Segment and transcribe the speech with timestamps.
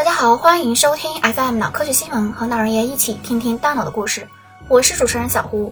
[0.00, 4.26] 大家好，欢迎收听 FM 脑科学新闻，和脑人爷一起听听大脑的故事。
[4.66, 5.70] 我是主持人小胡。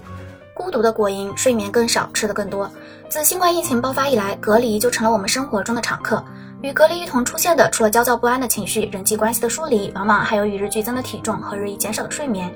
[0.53, 2.71] 孤独的果蝇，睡眠更少，吃的更多。
[3.09, 6.23] 自新冠疫情爆发以来，隔离就成了我们生活中的常客。
[6.61, 12.55] 与隔离一同出现的，除了焦躁不安的情绪、人际关系的疏离，往往还有与日俱增的体重和日益减少的睡眠。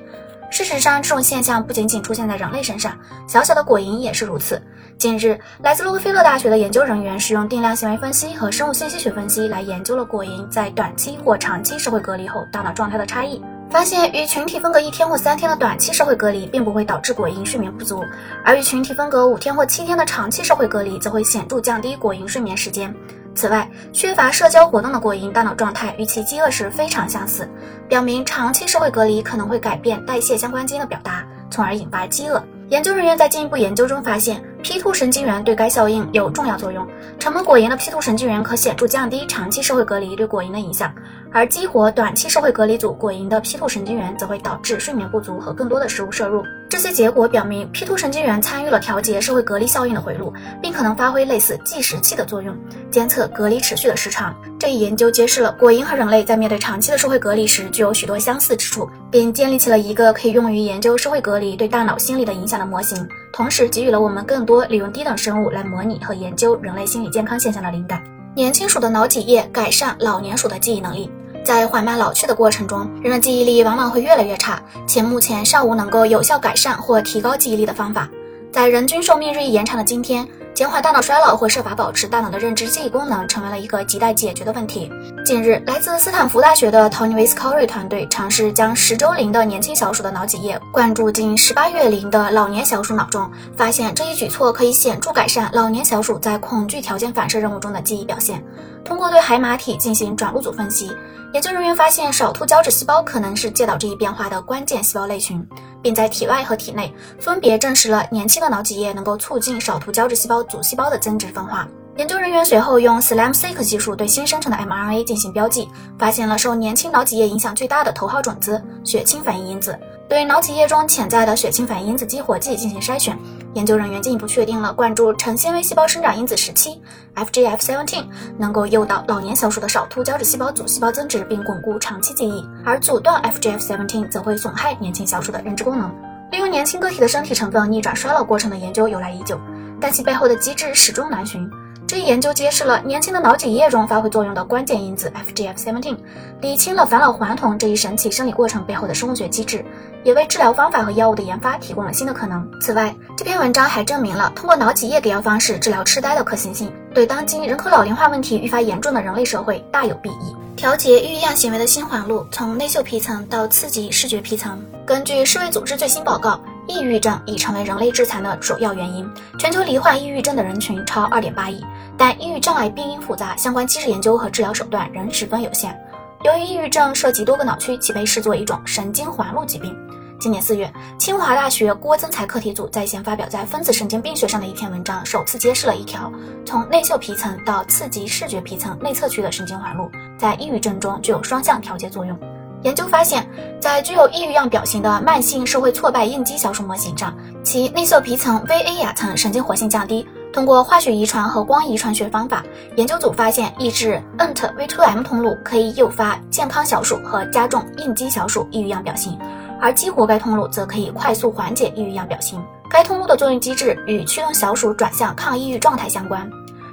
[0.51, 2.95] 事实上，这种现象不仅仅出现在人类身上，
[3.27, 4.61] 小小的果蝇也是如此。
[4.97, 13.41] 近日，来自洛克菲勒大学的研究人员使用定量行为分析和生物信息学分析来研究了果蝇在短期或长期社会隔离后大脑状态的差异。
[13.69, 18.03] 发现与群体分隔一天或三天的短期社会隔离，并不会导致果蝇睡眠不足，
[18.45, 22.93] 而与群体分隔五天或七天的长期社会隔离，则会显著降低果蝇睡眠时间。
[23.33, 27.49] 此外，缺乏社交活动的果蝇大脑状态与其饥饿时非常相似，
[27.89, 32.41] 表明长期社会隔离可能会改变代谢相关基因的表达，从而引发饥饿。
[32.69, 36.87] 研究人员在进一步研究中发现，P2 神经元对该效应有重要作用。
[37.19, 40.93] 沉默果蝇的 P2 神经元可显著降低长期社会隔离对果蝇的影响，
[41.31, 46.43] 而激活短期社会隔离组果蝇的 P2 神经元则会导致睡眠不足和更多的食物摄入。
[46.69, 52.57] 这些结果表明，P2 神经元参与了调节社会隔离效应的回路，并可能发挥类似计时器的作用，
[52.93, 54.35] 监测隔离持续的时长。
[54.59, 68.01] 这一研究揭示了果蝇和人类在面对长期的社会隔离时具有许多相似之处，并建立起了一个可以用于研究社会隔离对大脑心理的影响的模型，同时给予了我们更多利用低等生物来模拟和研究人类心理健康现象的灵感。
[68.35, 71.11] 年轻鼠的脑脊液改善老年鼠的记忆能力。
[71.43, 78.07] 在缓慢老去的过程中，人的记忆力往往会越来越差，且目前尚无能够有效改善或提高记忆力的方法。
[78.49, 84.87] 在人均寿命日益延长的今天，减缓大脑衰老或设法保持大脑的认知记忆功能，成为了一个亟待解决的问题。
[85.25, 98.43] 近日，来自斯坦福大学的 Tony Viscori 团队尝试将十周龄的年轻小鼠的脑脊液灌注进十八月龄的老年小鼠脑中，发现这一举措可以显著改善老年小鼠在恐惧条件反射任务中的记忆表现。
[98.85, 100.91] 通过对海马体进行转录组分析。
[101.33, 105.43] 研究人员发现，少突胶质细胞可能是介导这一变化的关键细胞类群，
[105.81, 111.67] 并在体外和体内分别证实了年轻的脑脊液能够促进少突胶质细胞组细胞的增殖分化。
[111.95, 119.77] 研究人员随后用 SLAM-seq 技术对新生成的 mRNA 进行标记，发现了受年轻脑脊液影响最大的头号种子——血清反应因子。
[120.09, 123.17] 对脑脊液中潜在的血清反应因子激活剂进行筛选，
[123.53, 126.81] 研究人员进一步确定了灌注成纤维细胞生长因子十七
[127.15, 128.03] （FGF17）
[128.37, 135.93] 能够诱导老年小鼠的少突胶质细胞组细胞增殖并巩固长期记忆，而阻断 FGF17 则会损害年轻小鼠的认知功能。
[136.31, 139.39] 利用年轻个体的身体成分逆转衰老过程的研究由来已久，
[139.83, 141.51] 但其背后的机制始终难寻。
[141.85, 145.97] 这一研究揭示了年轻的脑脊液中发挥作用的关键因子 FGF17，
[146.39, 149.65] 理清了返老还童这一神奇生理过程背后的生物学机制，
[150.05, 152.49] 也为治疗方法和药物的研发提供了新的可能。
[152.61, 160.33] 此外，这篇文章还证明了通过脑脊液给药方式治疗痴呆的可行性，对当今人口老龄化问题愈发严重的人类社会大有裨益。
[160.55, 164.63] 调节抑郁样行为的新环路，从内嗅皮层到刺激视觉皮层。
[164.85, 166.39] 根据世卫组织最新报告。
[166.67, 171.63] 抑郁症已成为人类致残的首要原因，全球罹患抑郁症的人群超二点八亿。
[171.97, 175.77] 但抑郁障碍病因复杂，相关机制研究和治疗手段仍十分有限。
[176.23, 179.77] 由于抑郁症涉及多个脑区，其被视作一种神经环路疾病。
[180.19, 186.09] 今年四月，清华大学郭增才课题组在线发表在《分子神经病学》上的一篇文章，首次揭示了一条
[186.45, 192.17] 从内嗅皮层到刺激视觉皮层内侧区的神经环路，在抑郁症中具有双向调节作用。
[192.63, 193.27] 研究发现，
[193.59, 197.13] 在具有抑郁样表型的慢性社会挫败应激小鼠模型上，
[197.43, 200.07] 其内嗅皮层 VA 亚层神经活性降低。
[200.31, 202.43] 通过化学遗传和光遗传学方法，
[202.75, 209.19] 研究组发现，抑制 Nt V2m 通路可以诱发健康小鼠和加重应激小鼠抑郁样表型，
[209.61, 212.43] 而激活该通路则可以快速缓解抑郁样表型。
[212.69, 216.27] 该通路的作用机制与驱动小鼠转向抗抑郁状态相关，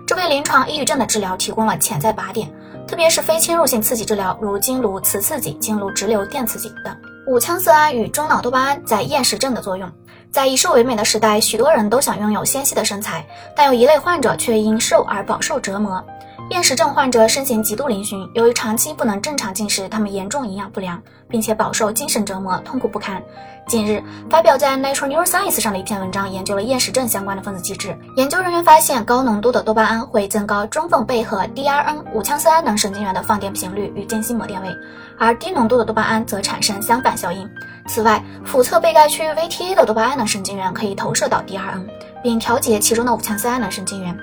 [0.06, 2.50] 这为临床抑郁症的治疗提供了潜在靶点。
[2.90, 6.96] 特别是非侵入性刺激治疗，如经颅磁刺激、经颅直流电刺激等。
[7.28, 9.88] 五羟色胺与中脑多巴胺在厌食症的作用。
[10.32, 13.24] 在以瘦为美的时代，许多人都想拥有纤细的身材，
[13.54, 16.04] 但有一类患者却因瘦而饱受折磨。
[16.50, 23.22] 厌食症患者身形极度嶙峋，由于长期不能正常进食，他们严重营养不良，并且饱受精神折磨，痛苦不堪。
[23.68, 27.96] 近日，发表在《Nature Neuroscience》上的一篇文章研究了厌食症相关的分子机制。
[28.16, 34.74] 研究人员发现，高浓度的多巴胺会增高中缝背和 DRN 五羟色胺能神经元的放电频率与间隙膜电位，
[35.20, 37.48] 而低浓度的多巴胺则产生相反效应。
[37.86, 41.86] 此外，腹侧背盖区 VTA 的多巴胺能神经元可以投射到 DRN，
[42.24, 44.18] 并调节其中的五羟色胺能神经元。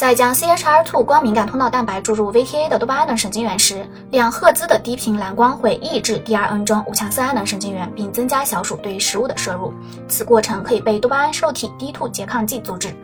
[0.00, 9.74] 在将 CHR2 光敏感通道蛋白注入 VTA 的多巴胺能神经元时，两赫兹的低频蓝光会抑制 DRN 中五羟色胺能神经元，并增加小鼠对于食物的摄入。
[10.08, 12.96] 此过程可以被多巴胺受体 D2 拮抗剂阻止。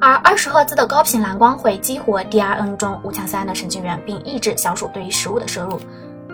[0.00, 5.78] 而二十赫兹的高频蓝光会激活 DRN 中五羟色胺的神经元，并抑制小鼠对于食物的摄入。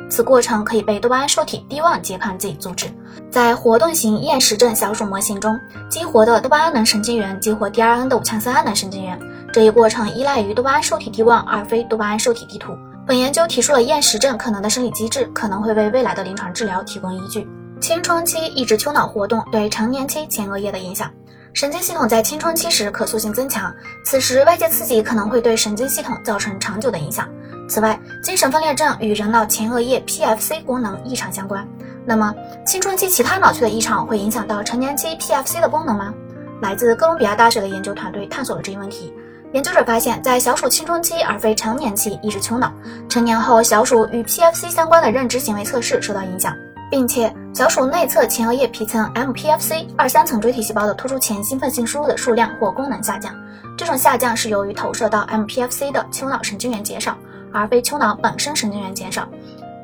[0.09, 2.87] 此过程可以被多巴胺受体 D1 拮抗剂阻止。
[3.31, 5.61] 在活动型厌食症小鼠模型中，
[5.91, 9.21] 激活的多巴胺能神经元激活 D R N 的五羟色胺能神经元，
[9.57, 12.77] 这一过程依赖于多巴胺受体 D1 而非多巴胺受体 D2。
[13.07, 17.49] 本研究提出了厌食症可能的生理机制，可能会为未来的临床治疗提供依据。
[17.81, 21.11] 青春期抑制丘脑活动对成年期前额叶的影响。
[21.55, 23.75] 神经系统在青春期时可塑性增强，
[24.05, 27.27] 此时外界刺激可能会对神经系统造成长久的影响。
[27.67, 31.67] 此外，精神分裂症与人脑前额叶 PFC 功能异常相关。
[32.05, 32.35] 那么，
[32.67, 36.13] 青春期其他脑区的异常会影响到成年期 PFC 的功能吗？
[36.61, 39.11] 来自哥伦比亚大学的研究团队探索了这一问题。
[39.57, 42.71] 研究者发现，在小鼠青春期而非成年期抑制丘脑，
[43.09, 46.55] 成年后小鼠与 PFC 相关的认知行为测试受到影响。
[46.91, 53.35] 并且，小鼠内侧前额叶皮层 MPFC 二三层锥体细胞的突出前兴奋性输入的数量或功能下降。
[53.79, 57.17] 这种下降是由于投射到 MPFC 的丘脑神经元减少，
[57.51, 59.27] 而非丘脑本身神经元减少。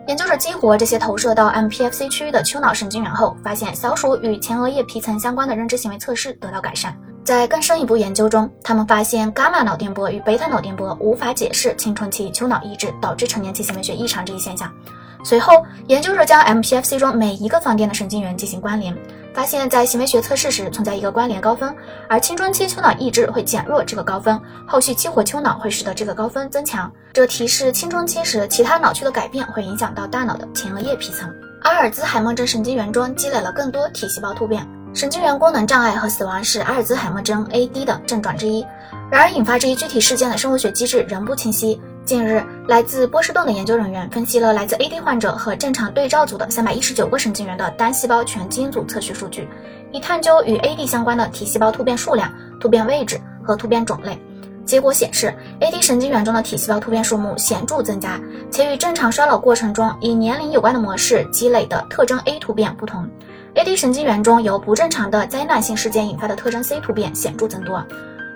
[0.06, 6.94] 研究者激活这些投射到 MPFC 区域的丘脑神经元后，发现小鼠与前额叶皮层相关的认知行为测试得到改善。
[7.24, 14.70] 在更深一步研究中，他们发现伽马脑电波与贝塔脑电波无法解释青春期丘脑抑制导致成年期行为学异常这一现象。
[15.24, 18.92] 随后，研究者将 MPFC 中每一个放电的神经元进行关联，
[19.32, 21.72] 发现，在行为学测试时存在一个关联高峰，
[22.08, 26.92] 而青春期丘脑抑制会减弱这个高峰，后续激活丘脑会使得这个高峰增强。
[27.12, 31.32] 这提示青春期时其他脑区的改变会影响到大脑的前额叶皮层。
[31.62, 38.64] 阿尔兹海默症神经元中积累了更多体细胞突变，神经元功能障碍和死亡是阿尔兹海默症 AD 的症状之一。
[39.10, 41.80] 然而，引发这一具体事件的生物学机制仍不清晰。
[42.04, 49.48] 近日，来自波士顿的研究人员分析了来自 AD 患者和正常对照组的三百一十九个神经元的单细胞全基因组测序数据，
[49.92, 52.30] 以探究与 AD 相关的体细胞突变数量、
[52.60, 54.20] 突变位置和突变种类。
[54.66, 63.08] 结果显示，AD 神经元中的体细胞突变数目显著增加，且与正常衰老过程中以年龄有关的模式积累的特征 A 突变不同。
[63.54, 67.84] AD 神经元中由不正常的灾难性事件引发的特征 C 突变显著增多。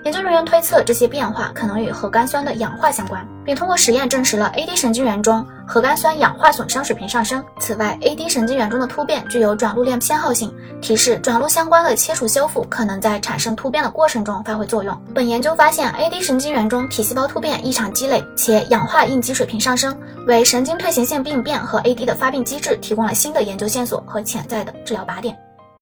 [0.07, 7.43] 研究人员推测，这些变化可能与核苷酸的氧化相关，并通过实验证实了 AD 神经元中核苷酸氧化损伤水平上升。
[7.59, 14.97] 此外，AD 神经元中的突变具有转录链偏好性，提示转录相关的切除修复可能在产生突变的过程中发挥作用。
[15.13, 19.93] 本研究发现，AD 神经元中体细胞突变异常积累，且氧化应激水平上升，
[20.25, 25.37] 为神经退行性病变和 AD 的发病机制提供了新的研究线索和潜在的治疗靶点。